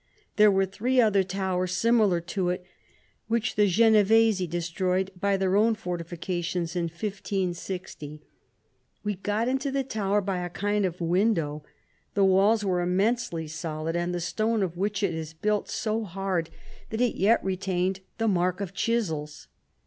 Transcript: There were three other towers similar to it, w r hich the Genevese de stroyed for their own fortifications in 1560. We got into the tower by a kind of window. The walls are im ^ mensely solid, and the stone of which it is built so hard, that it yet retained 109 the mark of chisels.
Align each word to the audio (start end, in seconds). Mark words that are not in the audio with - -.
There 0.35 0.49
were 0.49 0.65
three 0.65 0.99
other 0.99 1.21
towers 1.21 1.77
similar 1.77 2.19
to 2.21 2.49
it, 2.49 2.61
w 3.27 3.37
r 3.37 3.37
hich 3.37 3.53
the 3.53 3.67
Genevese 3.67 4.39
de 4.47 4.57
stroyed 4.59 5.11
for 5.21 5.37
their 5.37 5.55
own 5.55 5.75
fortifications 5.75 6.75
in 6.75 6.85
1560. 6.85 8.19
We 9.03 9.13
got 9.13 9.47
into 9.47 9.69
the 9.69 9.83
tower 9.83 10.19
by 10.19 10.39
a 10.43 10.49
kind 10.49 10.85
of 10.87 11.01
window. 11.01 11.63
The 12.15 12.25
walls 12.25 12.63
are 12.63 12.81
im 12.81 12.89
^ 12.93 12.93
mensely 12.93 13.47
solid, 13.47 13.95
and 13.95 14.11
the 14.11 14.19
stone 14.19 14.63
of 14.63 14.75
which 14.75 15.03
it 15.03 15.13
is 15.13 15.35
built 15.35 15.69
so 15.69 16.03
hard, 16.03 16.49
that 16.89 16.99
it 16.99 17.13
yet 17.13 17.43
retained 17.43 17.97
109 17.97 18.03
the 18.17 18.27
mark 18.27 18.59
of 18.59 18.73
chisels. 18.73 19.49